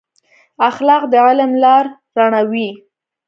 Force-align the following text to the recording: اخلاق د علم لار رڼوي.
اخلاق 0.69 1.03
د 1.11 1.13
علم 1.25 1.51
لار 1.63 1.85
رڼوي. 2.17 2.69